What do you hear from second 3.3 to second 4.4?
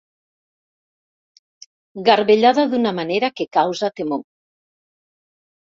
que causa temor.